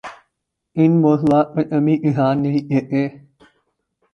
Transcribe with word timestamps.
ان 0.75 0.91
موضوعات 1.01 1.47
پر 1.55 1.63
کبھی 1.69 1.97
دھیان 2.03 2.41
نہیں 2.43 2.67
دیتے؟ 2.69 3.07